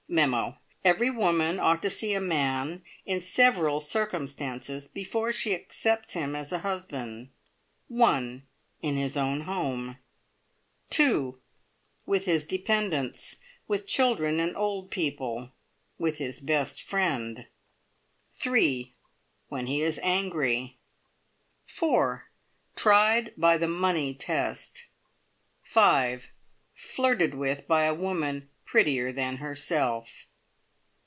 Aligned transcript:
Mem. 0.13 0.55
Every 0.83 1.09
woman 1.09 1.57
ought 1.57 1.81
to 1.83 1.89
see 1.89 2.13
a 2.13 2.19
man 2.19 2.83
in 3.05 3.21
several 3.21 3.79
circumstances 3.79 4.89
before 4.89 5.31
she 5.31 5.53
accepts 5.55 6.15
him 6.15 6.35
as 6.35 6.51
a 6.51 6.59
husband. 6.59 7.29
1. 7.87 8.43
In 8.81 8.95
his 8.97 9.15
own 9.15 9.41
home. 9.43 9.95
2. 10.89 11.39
With 12.05 12.25
his 12.25 12.43
dependents. 12.43 13.37
With 13.69 13.87
children 13.87 14.41
and 14.41 14.57
old 14.57 14.91
people. 14.91 15.53
With 15.97 16.17
his 16.17 16.41
best 16.41 16.81
friend. 16.83 17.45
3. 18.31 18.91
When 19.47 19.67
he 19.67 19.81
is 19.81 19.97
angry. 20.03 20.75
4. 21.67 22.25
Tried 22.75 23.31
by 23.37 23.57
the 23.57 23.69
money 23.69 24.13
test. 24.13 24.87
5. 25.63 26.31
Flirted 26.75 27.33
with 27.33 27.65
by 27.65 27.83
a 27.85 27.93
woman 27.93 28.49
prettier 28.63 29.11
than 29.11 29.37
herself. 29.37 30.27